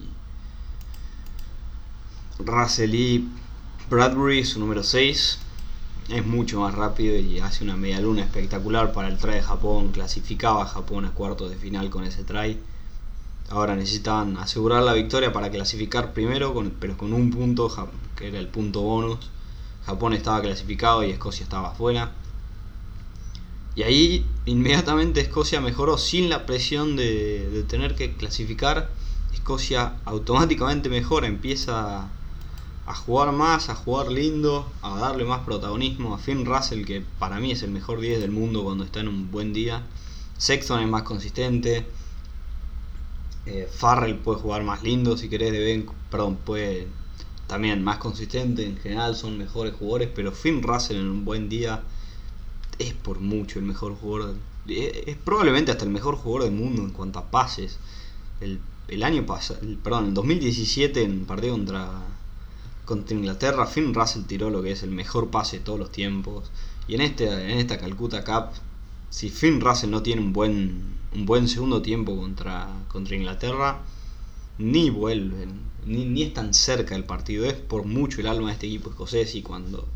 Russell 2.41 2.95
y 2.95 3.29
Bradbury, 3.89 4.45
su 4.45 4.59
número 4.59 4.83
6, 4.83 5.39
es 6.09 6.27
mucho 6.27 6.61
más 6.61 6.75
rápido 6.75 7.17
y 7.17 7.39
hace 7.41 7.65
una 7.65 7.77
media 7.77 8.01
luna 8.01 8.23
espectacular 8.23 8.93
para 8.93 9.09
el 9.09 9.19
try 9.19 9.35
de 9.35 9.43
Japón. 9.43 9.93
Clasificaba 9.93 10.67
Japón 10.67 11.05
a 11.07 11.11
cuartos 11.11 11.51
de 11.51 11.57
final 11.57 11.91
con 11.91 12.05
ese 12.05 12.25
try. 12.25 12.59
Ahora 13.51 13.77
necesitan 13.77 14.37
asegurar 14.37 14.83
la 14.83 14.93
victoria 14.93 15.33
para 15.33 15.51
clasificar 15.51 16.13
primero, 16.13 16.55
pero 16.81 16.97
con 16.97 17.13
un 17.13 17.31
punto, 17.31 17.71
que 18.17 18.29
era 18.29 18.39
el 18.39 18.49
punto 18.49 18.83
bonus. 18.83 19.31
Japón 19.87 20.15
estaba 20.15 20.41
clasificado 20.41 21.05
y 21.05 21.11
Escocia 21.11 21.45
estaba 21.45 21.69
afuera. 21.69 22.13
Y 23.77 23.83
ahí 23.83 24.27
inmediatamente 24.47 25.21
Escocia 25.21 25.61
mejoró 25.61 25.99
sin 25.99 26.31
la 26.31 26.47
presión 26.47 26.97
de, 26.97 27.65
tener 27.69 27.95
que 27.95 28.15
clasificar. 28.15 28.91
Escocia 29.33 29.97
automáticamente 30.05 30.89
mejora, 30.89 31.27
empieza 31.27 32.09
a 32.87 32.95
jugar 32.95 33.33
más, 33.33 33.71
a 33.71 33.75
jugar 33.75 34.11
lindo, 34.11 34.71
a 34.83 34.99
darle 34.99 35.25
más 35.25 35.41
protagonismo 35.41 36.15
a 36.15 36.19
Finn 36.19 36.45
Russell, 36.45 36.85
que 36.85 37.03
para 37.19 37.41
mí 37.41 37.53
es 37.53 37.63
el 37.63 37.71
mejor 37.71 38.01
10 38.01 38.21
del 38.21 38.31
mundo 38.31 38.63
cuando 38.63 38.85
está 38.85 39.01
en 39.01 39.09
un 39.09 39.31
buen 39.31 39.53
día. 39.53 39.83
Sexton 40.37 40.81
es 40.81 40.89
más 40.89 41.03
consistente. 41.03 41.87
Eh, 43.47 43.69
Farrell 43.71 44.17
puede 44.17 44.41
jugar 44.41 44.65
más 44.65 44.83
lindo 44.83 45.17
si 45.17 45.29
querés, 45.29 45.53
de 45.53 45.87
perdón, 46.11 46.37
puede 46.37 46.89
también 47.47 47.83
más 47.83 47.99
consistente. 47.99 48.67
En 48.67 48.77
general 48.77 49.17
son 49.17 49.39
mejores 49.39 49.75
jugadores, 49.75 50.11
pero 50.15 50.33
Finn 50.33 50.63
Russell 50.63 50.97
en 50.97 51.09
un 51.09 51.25
buen 51.25 51.49
día 51.49 51.83
es 52.79 52.93
por 52.93 53.21
mucho 53.21 53.59
el 53.59 53.65
mejor 53.65 53.95
jugador. 53.97 54.37
Es, 54.69 55.17
probablemente 55.17 55.71
hasta 55.71 55.85
el 55.85 55.91
mejor 55.91 56.17
jugador 56.17 56.51
del 56.51 56.59
mundo 56.59 56.83
en 56.83 56.91
cuanto 56.91 57.19
a 57.19 57.31
pases. 57.31 57.79
El, 58.41 58.61
año 59.03 59.25
pasado, 59.25 59.61
perdón, 59.83 60.07
en 60.09 60.15
2017 60.15 61.03
en 61.03 61.25
partido 61.25 61.55
contra, 61.55 61.91
contra 62.85 63.17
Inglaterra, 63.17 63.67
Finn 63.67 63.95
Russell 63.95 64.25
tiró 64.25 64.51
lo 64.51 64.63
que 64.63 64.73
es 64.73 64.83
el 64.83 64.91
mejor 64.91 65.31
pase 65.31 65.59
de 65.59 65.65
todos 65.65 65.79
los 65.79 65.93
tiempos. 65.93 66.51
Y 66.87 66.95
en, 66.95 67.01
este, 67.01 67.29
en 67.29 67.59
esta 67.59 67.79
Calcuta 67.79 68.25
Cup, 68.25 68.55
si 69.11 69.31
Finn 69.31 69.61
Russell 69.61 69.91
no 69.91 70.03
tiene 70.03 70.23
un 70.23 70.33
buen, 70.33 70.97
un 71.15 71.27
buen 71.27 71.49
segundo 71.49 71.83
tiempo 71.83 72.17
contra, 72.17 72.69
contra 72.89 73.17
Inglaterra, 73.17 73.81
ni 74.59 74.91
vuelven, 74.91 75.61
ni, 75.87 76.05
ni 76.05 76.23
es 76.23 76.35
tan 76.35 76.55
cerca 76.55 76.95
el 76.95 77.05
partido. 77.05 77.45
Es 77.45 77.55
por 77.55 77.85
mucho 77.85 78.21
el 78.21 78.27
alma 78.27 78.49
de 78.49 78.53
este 78.55 78.67
equipo 78.67 78.91
escocés 78.91 79.35
y 79.35 79.43
cuando 79.43 79.87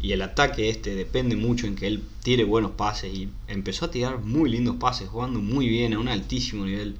y 0.00 0.12
el 0.12 0.22
ataque 0.22 0.68
este 0.68 0.94
depende 0.94 1.36
mucho 1.36 1.66
en 1.66 1.74
que 1.74 1.86
él 1.86 2.04
tire 2.22 2.44
buenos 2.44 2.72
pases 2.72 3.12
y 3.14 3.28
empezó 3.48 3.86
a 3.86 3.90
tirar 3.90 4.20
muy 4.20 4.50
lindos 4.50 4.76
pases, 4.76 5.08
jugando 5.08 5.40
muy 5.40 5.68
bien 5.68 5.94
a 5.94 5.98
un 5.98 6.08
altísimo 6.08 6.64
nivel. 6.64 6.96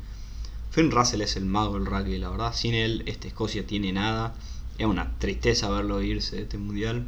Finn 0.70 0.90
Russell 0.90 1.20
es 1.20 1.36
el 1.36 1.44
mago 1.44 1.74
del 1.74 1.86
rugby, 1.86 2.18
la 2.18 2.30
verdad, 2.30 2.54
sin 2.54 2.74
él 2.74 3.02
este 3.06 3.28
Escocia 3.28 3.66
tiene 3.66 3.92
nada. 3.92 4.34
Es 4.78 4.86
una 4.86 5.18
tristeza 5.18 5.70
verlo 5.70 6.02
irse 6.02 6.36
de 6.36 6.42
este 6.42 6.58
mundial. 6.58 7.06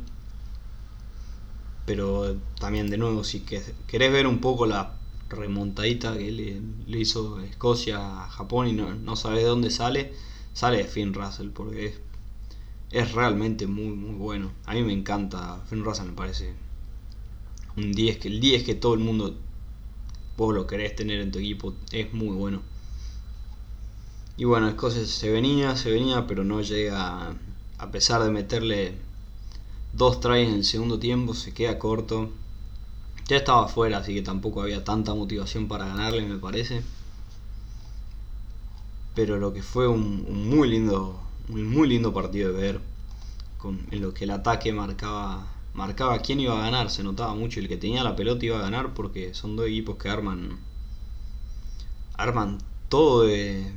Pero 1.86 2.36
también 2.60 2.90
de 2.90 2.98
nuevo, 2.98 3.24
si 3.24 3.40
querés 3.40 4.12
ver 4.12 4.26
un 4.26 4.40
poco 4.40 4.66
la 4.66 4.96
remontadita 5.30 6.16
que 6.16 6.30
le, 6.30 6.98
hizo 6.98 7.40
Escocia 7.40 8.24
a 8.24 8.28
Japón 8.30 8.68
y 8.68 8.72
no, 8.72 8.94
no 8.94 9.16
sabes 9.16 9.42
de 9.42 9.48
dónde 9.48 9.70
sale, 9.70 10.12
sale 10.52 10.78
de 10.78 10.84
Finn 10.84 11.14
Russell, 11.14 11.50
porque 11.50 11.86
es 11.86 12.00
es 12.90 13.12
realmente 13.12 13.66
muy, 13.66 13.94
muy 13.94 14.14
bueno. 14.14 14.52
A 14.64 14.74
mí 14.74 14.82
me 14.82 14.92
encanta. 14.92 15.62
Finn 15.66 15.84
Russell 15.84 16.06
me 16.06 16.12
parece 16.12 16.54
un 17.76 17.92
10 17.92 18.18
que 18.18 18.28
el 18.28 18.40
10 18.40 18.64
que 18.64 18.74
todo 18.74 18.94
el 18.94 19.00
mundo 19.00 19.36
vos 20.36 20.54
lo 20.54 20.66
querés 20.66 20.96
tener 20.96 21.20
en 21.20 21.32
tu 21.32 21.38
equipo 21.38 21.74
es 21.92 22.12
muy 22.12 22.34
bueno. 22.34 22.62
Y 24.36 24.44
bueno, 24.44 24.68
Escocia 24.68 25.04
se 25.04 25.30
venía, 25.30 25.76
se 25.76 25.90
venía, 25.90 26.26
pero 26.26 26.44
no 26.44 26.60
llega 26.62 27.36
a 27.78 27.90
pesar 27.90 28.22
de 28.22 28.30
meterle 28.30 28.94
dos 29.92 30.20
tries 30.20 30.48
en 30.48 30.54
el 30.54 30.64
segundo 30.64 30.98
tiempo, 30.98 31.34
se 31.34 31.54
queda 31.54 31.78
corto. 31.78 32.30
Ya 33.28 33.36
estaba 33.36 33.66
afuera, 33.66 33.98
así 33.98 34.14
que 34.14 34.22
tampoco 34.22 34.62
había 34.62 34.84
tanta 34.84 35.14
motivación 35.14 35.68
para 35.68 35.86
ganarle, 35.86 36.22
me 36.22 36.38
parece. 36.38 36.82
Pero 39.14 39.38
lo 39.38 39.52
que 39.52 39.62
fue 39.62 39.88
un 39.88 40.48
muy 40.48 40.68
lindo 40.68 41.20
un 41.48 41.66
muy 41.66 41.88
lindo 41.88 42.12
partido 42.12 42.52
de 42.52 42.60
ver, 42.60 42.80
en 43.90 44.02
lo 44.02 44.14
que 44.14 44.24
el 44.24 44.30
ataque 44.30 44.72
marcaba, 44.72 45.46
marcaba 45.74 46.18
quién 46.18 46.40
iba 46.40 46.58
a 46.58 46.62
ganar, 46.62 46.90
se 46.90 47.02
notaba 47.02 47.34
mucho, 47.34 47.60
el 47.60 47.68
que 47.68 47.76
tenía 47.76 48.04
la 48.04 48.16
pelota 48.16 48.44
iba 48.44 48.58
a 48.58 48.62
ganar 48.62 48.94
porque 48.94 49.34
son 49.34 49.56
dos 49.56 49.66
equipos 49.66 49.96
que 49.96 50.08
arman, 50.08 50.58
arman 52.14 52.58
todo 52.88 53.22
de, 53.22 53.72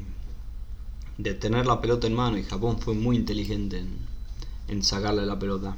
de 1.21 1.35
tener 1.35 1.67
la 1.67 1.81
pelota 1.81 2.07
en 2.07 2.15
mano 2.15 2.37
y 2.37 2.43
Japón 2.43 2.79
fue 2.79 2.95
muy 2.95 3.15
inteligente 3.15 3.77
en, 3.77 3.97
en 4.67 4.83
sacarle 4.83 5.25
la 5.25 5.37
pelota. 5.37 5.77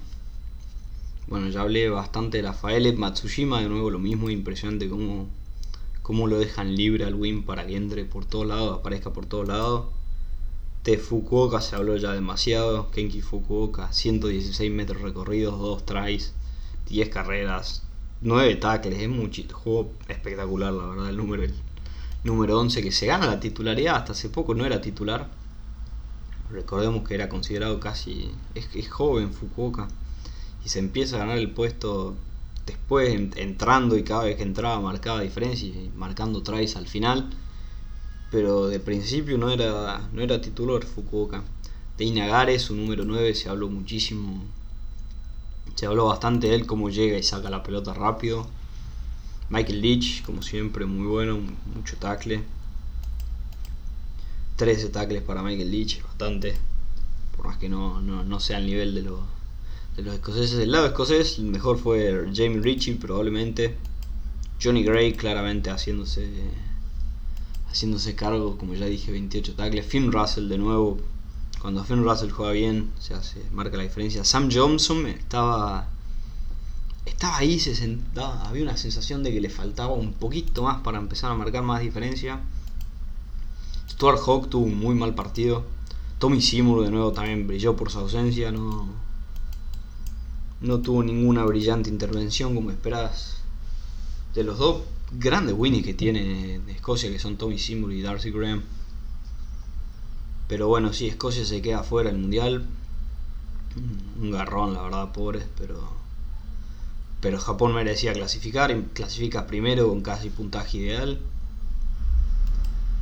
Bueno, 1.28 1.50
ya 1.50 1.62
hablé 1.62 1.90
bastante 1.90 2.38
de 2.38 2.44
Rafael 2.44 2.98
Matsushima, 2.98 3.62
de 3.62 3.68
nuevo 3.68 3.90
lo 3.90 4.00
mismo, 4.00 4.30
impresionante 4.30 4.90
cómo, 4.90 5.28
cómo 6.02 6.28
lo 6.28 6.40
dejan 6.40 6.76
libre 6.76 7.04
al 7.06 7.16
win 7.16 7.44
para 7.44 7.66
que 7.68 7.76
entre 7.76 8.06
por 8.06 8.26
todos 8.26 8.48
lados, 8.48 8.80
aparezca 8.80 9.12
por 9.12 9.26
todos 9.26 9.48
lados. 9.48 9.86
De 10.84 10.98
Fukuoka 10.98 11.62
se 11.62 11.76
habló 11.76 11.96
ya 11.98 12.12
demasiado. 12.14 12.92
Kenki 12.92 13.22
Fukuoka, 13.22 13.92
116 13.92 14.72
metros 14.72 15.02
recorridos, 15.02 15.58
2 15.60 15.86
tries, 15.86 16.34
10 16.90 17.10
carreras, 17.10 17.84
9 18.22 18.56
tackles. 18.56 19.00
Es 19.00 19.08
un 19.08 19.32
juego 19.52 19.92
espectacular, 20.10 20.74
la 20.74 20.86
verdad. 20.88 21.10
El 21.10 21.18
número, 21.18 21.44
número 22.24 22.60
11 22.60 22.82
que 22.82 22.92
se 22.92 23.06
gana 23.06 23.28
la 23.28 23.40
titularidad. 23.40 23.96
Hasta 23.96 24.14
hace 24.14 24.30
poco 24.30 24.54
no 24.56 24.66
era 24.66 24.82
titular. 24.82 25.30
Recordemos 26.52 27.08
que 27.08 27.16
era 27.16 27.30
considerado 27.30 27.80
casi. 27.80 28.32
Es, 28.56 28.90
joven 28.90 29.34
Fukuoka. 29.34 29.88
Y 30.66 30.70
se 30.70 30.80
empieza 30.80 31.18
a 31.18 31.20
ganar 31.20 31.38
el 31.38 31.52
puesto 31.52 32.16
después 32.66 33.14
entrando 33.36 33.98
y 33.98 34.04
cada 34.04 34.24
vez 34.24 34.38
que 34.38 34.44
entraba 34.44 34.80
marcaba 34.80 35.20
diferencia 35.20 35.68
y 35.68 35.92
marcando 35.98 36.42
tries 36.44 36.78
al 36.78 36.88
final 36.88 37.30
pero 38.34 38.66
de 38.66 38.80
principio 38.80 39.38
no 39.38 39.52
era, 39.52 40.10
no 40.12 40.24
era 40.24 40.42
titular 40.42 40.84
Fukuoka. 40.84 41.44
De 42.00 42.04
Inagare, 42.04 42.58
su 42.58 42.76
número 42.76 43.06
9, 43.06 43.36
se 43.36 43.48
habló 43.48 43.70
muchísimo. 43.70 44.44
Se 45.76 45.86
habló 45.86 46.08
bastante 46.08 46.48
de 46.48 46.56
él, 46.56 46.66
cómo 46.66 46.90
llega 46.90 47.16
y 47.16 47.22
saca 47.22 47.52
la 47.52 47.62
pelota 47.62 47.94
rápido. 47.94 48.48
Michael 49.50 49.82
Leach, 49.82 50.24
como 50.24 50.42
siempre, 50.42 50.86
muy 50.86 51.08
bueno, 51.08 51.40
mucho 51.76 51.98
tackle. 51.98 52.44
13 54.56 54.90
tackles 54.90 55.24
para 55.24 55.42
Michael 55.42 55.72
Leach, 55.72 56.02
bastante. 56.04 56.56
Por 57.36 57.48
más 57.48 57.58
que 57.58 57.70
no, 57.70 58.02
no, 58.02 58.40
sea 58.40 58.58
al 58.58 58.66
nivel 58.66 58.96
de, 58.96 59.02
de 59.02 60.04
los 60.04 60.14
escoceses. 60.14 60.58
Del 60.58 60.72
lado 60.72 60.88
escocés, 60.88 61.40
el 61.40 61.46
mejor 61.46 61.78
fue 61.78 62.28
Jamie 62.34 62.60
Ritchie, 62.60 62.96
probablemente. 62.96 63.76
Johnny 64.62 64.84
Gray, 64.84 65.14
claramente 65.14 65.70
haciéndose 65.70 66.30
haciéndose 67.74 68.16
cargo, 68.16 68.58
como 68.58 68.76
ya 68.76 68.86
dije, 68.86 69.12
28 69.12 69.56
tackles. 69.56 69.86
Finn 69.86 70.12
Russell 70.12 70.48
de 70.48 70.60
nuevo, 70.60 71.00
cuando 71.60 71.84
Finn 71.84 72.04
Russell 72.04 72.30
juega 72.30 72.52
bien, 72.52 72.92
se 73.00 73.16
hace, 73.16 73.42
marca 73.52 73.78
la 73.78 73.84
diferencia. 73.84 74.24
Sam 74.24 74.50
Johnson 74.52 75.08
estaba 75.08 75.90
estaba 77.06 77.38
ahí, 77.38 77.60
se 77.60 77.76
sentaba, 77.76 78.44
había 78.48 78.64
una 78.64 78.78
sensación 78.78 79.24
de 79.24 79.32
que 79.32 79.42
le 79.42 79.50
faltaba 79.50 79.94
un 79.94 80.14
poquito 80.14 80.64
más 80.64 80.82
para 80.82 81.00
empezar 81.00 81.32
a 81.32 81.36
marcar 81.36 81.64
más 81.64 81.82
diferencia. 81.82 82.42
Stuart 83.90 84.20
Hawk 84.26 84.50
tuvo 84.50 84.66
un 84.66 84.80
muy 84.80 84.96
mal 84.96 85.14
partido. 85.16 85.64
Tommy 86.20 86.42
Seymour 86.42 86.84
de 86.86 86.92
nuevo 86.92 87.12
también 87.12 87.48
brilló 87.48 87.76
por 87.76 87.92
su 87.92 88.00
ausencia, 88.00 88.52
no, 88.52 88.88
no 90.62 90.80
tuvo 90.80 91.04
ninguna 91.04 91.44
brillante 91.44 91.90
intervención 91.90 92.56
como 92.56 92.72
esperabas 92.72 93.38
de 94.34 94.44
los 94.44 94.58
dos 94.58 94.84
grandes 95.12 95.56
Winnie 95.58 95.84
que 95.84 95.94
tiene 95.94 96.62
Escocia, 96.70 97.12
que 97.12 97.20
son 97.20 97.38
Tommy 97.38 97.60
Seymour 97.60 97.94
y 97.94 98.02
Darcy 98.02 98.32
Graham. 98.32 98.64
Pero 100.48 100.68
bueno, 100.68 100.94
sí, 100.94 101.08
Escocia 101.08 101.46
se 101.46 101.62
queda 101.62 101.84
fuera 101.84 102.10
del 102.12 102.20
mundial. 102.20 102.66
Un 104.20 104.32
garrón, 104.32 104.74
la 104.74 104.84
verdad, 104.84 105.12
pobres, 105.12 105.46
pero. 105.58 106.03
Pero 107.24 107.40
Japón 107.40 107.74
merecía 107.74 108.14
clasificar, 108.14 108.70
y 108.70 108.84
clasifica 108.94 109.48
primero 109.48 109.90
con 109.90 110.02
casi 110.02 110.30
puntaje 110.30 110.78
ideal. 110.78 111.20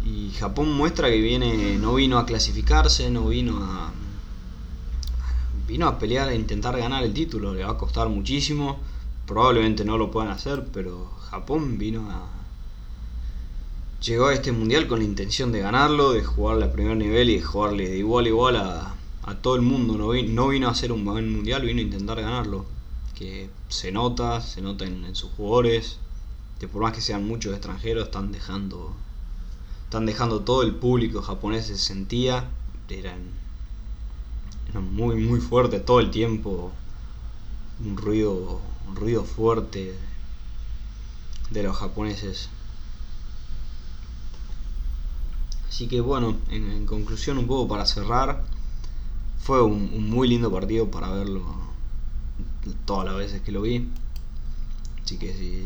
Y 0.05 0.31
Japón 0.39 0.71
muestra 0.71 1.09
que 1.09 1.19
viene, 1.19 1.77
no 1.77 1.95
vino 1.95 2.19
a 2.19 2.25
clasificarse, 2.25 3.11
no 3.11 3.27
vino 3.27 3.57
a. 3.61 3.91
Vino 5.67 5.87
a 5.87 5.99
pelear, 5.99 6.29
a 6.29 6.35
intentar 6.35 6.77
ganar 6.77 7.03
el 7.03 7.13
título, 7.13 7.53
le 7.53 7.65
va 7.65 7.71
a 7.71 7.77
costar 7.77 8.07
muchísimo 8.07 8.79
probablemente 9.31 9.85
no 9.85 9.97
lo 9.97 10.11
puedan 10.11 10.29
hacer, 10.29 10.65
pero 10.73 11.09
Japón 11.29 11.77
vino 11.77 12.11
a... 12.11 12.27
Llegó 14.03 14.27
a 14.27 14.33
este 14.33 14.51
mundial 14.51 14.87
con 14.87 14.99
la 14.99 15.05
intención 15.05 15.53
de 15.53 15.59
ganarlo, 15.59 16.11
de 16.11 16.21
jugarle 16.21 16.65
a 16.65 16.73
primer 16.73 16.97
nivel 16.97 17.29
y 17.29 17.35
de 17.35 17.41
jugarle 17.41 17.87
de 17.87 17.97
igual 17.97 18.25
a 18.25 18.27
igual 18.27 18.55
a, 18.57 18.95
a 19.23 19.35
todo 19.35 19.55
el 19.55 19.61
mundo. 19.61 19.97
No 19.97 20.09
vino, 20.09 20.33
no 20.33 20.49
vino 20.49 20.67
a 20.67 20.71
hacer 20.71 20.91
un 20.91 21.05
buen 21.05 21.31
mundial, 21.31 21.61
vino 21.61 21.79
a 21.79 21.83
intentar 21.83 22.19
ganarlo. 22.19 22.65
Se 23.69 23.91
nota, 23.91 24.41
se 24.41 24.61
nota 24.61 24.85
en, 24.85 25.15
sus 25.15 25.31
jugadores. 25.31 25.97
Que 26.59 26.67
por 26.67 26.81
más 26.81 26.93
que 26.93 27.01
sean 27.01 27.25
muchos 27.25 27.53
extranjeros, 27.53 28.05
están 28.05 28.31
dejando. 28.31 28.93
Están 29.85 30.05
dejando 30.05 30.41
todo 30.41 30.63
el 30.63 30.75
público 30.75 31.21
japonés 31.21 31.67
se 31.67 31.77
sentía. 31.77 32.49
Eran, 32.89 33.21
muy 34.91 35.15
muy 35.15 35.39
fuertes 35.39 35.85
todo 35.85 35.99
el 35.99 36.11
tiempo. 36.11 36.71
Un 37.85 37.97
ruido. 37.97 38.61
un 38.87 38.95
ruido 38.95 39.23
fuerte 39.23 39.95
de 41.51 41.63
los 41.63 41.77
japoneses. 41.77 42.49
Así 45.67 45.87
que 45.87 46.01
bueno, 46.01 46.37
en, 46.49 46.85
conclusión 46.85 47.37
un 47.37 47.47
poco 47.47 47.67
para 47.67 47.85
cerrar, 47.85 48.43
fue 49.39 49.63
un, 49.63 50.09
muy 50.09 50.27
lindo 50.27 50.51
partido 50.51 50.91
para 50.91 51.09
verlo 51.09 51.70
todas 52.85 53.05
las 53.05 53.15
veces 53.15 53.41
que 53.41 53.51
lo 53.51 53.61
vi. 53.61 53.87
Así 55.03 55.17
que 55.17 55.33
si, 55.33 55.65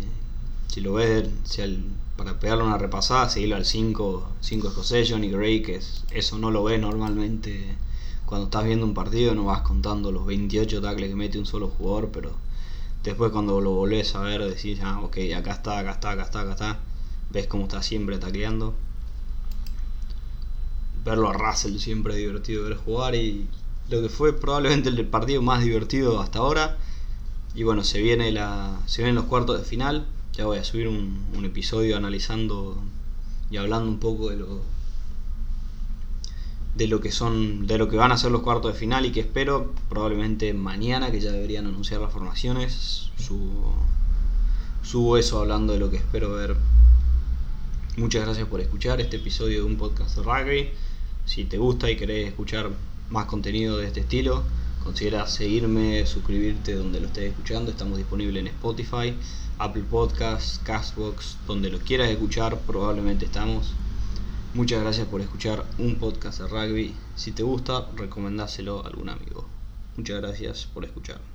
si 0.68 0.82
lo 0.82 0.94
ves 0.94 1.30
para 2.18 2.40
pegarle 2.40 2.64
una 2.64 2.78
repasada, 2.78 3.30
seguirlo 3.30 3.56
al 3.56 3.66
5, 3.66 4.28
5 4.42 4.68
escocés, 4.70 5.10
Johnny 5.10 5.30
Gray, 5.30 5.62
que 5.62 5.80
eso 6.12 6.38
no 6.38 6.52
lo 6.52 6.64
ves 6.64 6.80
normalmente 6.80 7.78
cuando 8.26 8.46
estás 8.46 8.66
viendo 8.66 8.86
un 8.86 8.94
partido, 8.94 9.36
no 9.36 9.46
vas 9.46 9.62
contando 9.62 10.12
los 10.12 10.26
28 10.26 10.82
tackles 10.82 11.10
que 11.10 11.16
mete 11.16 11.38
un 11.38 11.46
solo 11.46 11.68
jugador, 11.68 12.10
pero 12.12 12.32
después 13.04 13.32
cuando 13.32 13.62
lo 13.62 13.72
volvés 13.72 14.16
a 14.16 14.22
ver 14.22 14.44
decís, 14.44 14.80
ah, 14.84 15.00
ok, 15.02 15.18
acá 15.38 15.52
está, 15.54 15.80
acá 15.80 15.92
está, 15.92 16.12
acá 16.12 16.24
está, 16.24 16.42
acá 16.42 16.52
está, 16.54 16.80
ves 17.32 17.48
cómo 17.48 17.66
está 17.66 17.84
siempre 17.84 18.18
tacleando. 18.18 18.74
Verlo 21.04 21.30
a 21.30 21.34
Russell 21.34 21.78
siempre 21.78 22.14
es 22.14 22.20
divertido 22.20 22.64
ver 22.64 22.78
jugar 22.78 23.14
y 23.14 23.48
lo 23.90 24.02
que 24.02 24.10
fue 24.10 24.34
probablemente 24.34 24.90
el 24.90 25.06
partido 25.08 25.42
más 25.42 25.64
divertido 25.64 26.20
hasta 26.20 26.40
ahora. 26.40 26.78
Y 27.54 27.64
bueno, 27.64 27.84
se 27.84 28.02
viene 28.02 28.32
la, 28.32 28.80
se 28.86 29.02
vienen 29.02 29.16
los 29.16 29.26
cuartos 29.26 29.60
de 29.60 29.66
final. 29.66 30.06
Ya 30.34 30.46
voy 30.46 30.58
a 30.58 30.64
subir 30.64 30.88
un, 30.88 31.24
episodio 31.46 31.96
analizando 31.96 32.78
y 33.52 33.58
hablando 33.58 33.88
un 33.88 34.00
poco 34.00 34.30
de 34.30 34.38
lo 34.38 34.62
de 36.76 36.88
lo 36.88 37.00
que 37.00 37.12
son 37.12 37.68
de 37.68 37.78
lo 37.78 37.88
que 37.88 37.96
van 37.96 38.12
a 38.12 38.18
ser 38.18 38.32
los 38.32 38.42
cuartos 38.42 38.74
de 38.74 38.80
final 38.80 39.06
y 39.06 39.12
que 39.12 39.20
espero 39.20 39.72
probablemente 39.88 40.54
mañana 40.54 41.12
que 41.12 41.22
ya 41.22 41.32
deberían 41.32 41.68
anunciar 41.68 42.02
las 42.02 42.12
formaciones 42.12 43.12
subo, 43.16 43.76
subo 44.82 45.18
eso 45.18 45.40
hablando 45.40 45.74
de 45.74 45.80
lo 45.80 45.92
que 45.92 45.98
espero 45.98 46.34
ver 46.34 46.58
muchas 47.96 48.24
gracias 48.24 48.48
por 48.48 48.60
escuchar 48.60 49.00
este 49.00 49.18
episodio 49.18 49.60
de 49.60 49.66
un 49.66 49.78
podcast 49.78 50.18
de 50.18 50.24
rugby 50.24 50.70
si 51.26 51.46
te 51.46 51.60
gusta 51.60 51.90
y 51.90 51.96
querés 51.96 52.28
escuchar 52.28 52.72
más 53.10 53.26
contenido 53.26 53.78
de 53.78 53.88
este 53.88 54.02
estilo, 54.02 54.44
considera 54.84 55.28
seguirme, 55.28 56.06
suscribirte 56.06 56.76
donde 56.76 57.00
lo 57.00 57.08
estés 57.08 57.32
escuchando. 57.32 57.72
Estamos 57.72 57.98
disponibles 57.98 58.42
en 58.42 58.48
Spotify, 58.48 59.16
Apple 59.58 59.84
Podcasts, 59.90 60.60
Castbox, 60.64 61.38
donde 61.48 61.70
lo 61.70 61.80
quieras 61.80 62.10
escuchar, 62.10 62.60
probablemente 62.60 63.26
estamos. 63.26 63.74
Muchas 64.54 64.82
gracias 64.82 65.08
por 65.08 65.22
escuchar 65.22 65.66
un 65.78 65.96
podcast 65.96 66.40
de 66.40 66.48
rugby. 66.48 66.96
Si 67.16 67.32
te 67.32 67.44
gusta, 67.44 67.90
recomendáselo 67.96 68.86
a 68.86 68.88
algún 68.88 69.10
amigo. 69.10 69.46
Muchas 69.98 70.22
gracias 70.22 70.66
por 70.74 70.86
escuchar. 70.86 71.35